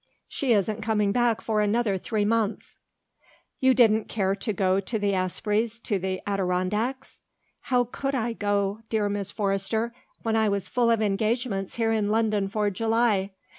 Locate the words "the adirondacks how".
5.99-7.83